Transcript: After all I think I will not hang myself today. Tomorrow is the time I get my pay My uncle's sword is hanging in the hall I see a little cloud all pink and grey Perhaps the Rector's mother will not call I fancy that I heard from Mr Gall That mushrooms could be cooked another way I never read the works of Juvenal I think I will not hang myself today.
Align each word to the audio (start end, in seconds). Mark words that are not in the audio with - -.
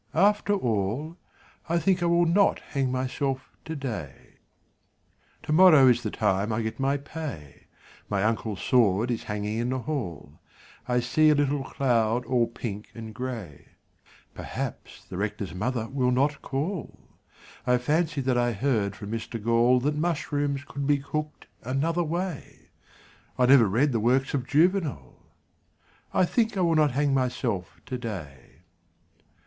After 0.15 0.53
all 0.55 1.15
I 1.69 1.77
think 1.77 2.01
I 2.01 2.07
will 2.07 2.25
not 2.25 2.57
hang 2.57 2.91
myself 2.91 3.51
today. 3.63 4.37
Tomorrow 5.43 5.85
is 5.89 6.01
the 6.01 6.09
time 6.09 6.51
I 6.51 6.63
get 6.63 6.79
my 6.79 6.97
pay 6.97 7.67
My 8.09 8.23
uncle's 8.23 8.63
sword 8.63 9.11
is 9.11 9.25
hanging 9.25 9.59
in 9.59 9.69
the 9.69 9.77
hall 9.77 10.39
I 10.87 11.01
see 11.01 11.29
a 11.29 11.35
little 11.35 11.63
cloud 11.63 12.25
all 12.25 12.47
pink 12.47 12.89
and 12.95 13.13
grey 13.13 13.73
Perhaps 14.33 15.05
the 15.05 15.17
Rector's 15.17 15.53
mother 15.53 15.87
will 15.87 16.09
not 16.09 16.41
call 16.41 17.19
I 17.67 17.77
fancy 17.77 18.21
that 18.21 18.39
I 18.39 18.53
heard 18.53 18.95
from 18.95 19.11
Mr 19.11 19.39
Gall 19.39 19.79
That 19.81 19.93
mushrooms 19.93 20.63
could 20.65 20.87
be 20.87 20.97
cooked 20.97 21.45
another 21.61 22.03
way 22.03 22.71
I 23.37 23.45
never 23.45 23.67
read 23.67 23.91
the 23.91 23.99
works 23.99 24.33
of 24.33 24.47
Juvenal 24.47 25.21
I 26.11 26.25
think 26.25 26.57
I 26.57 26.61
will 26.61 26.73
not 26.73 26.89
hang 26.89 27.13
myself 27.13 27.79
today. 27.85 28.63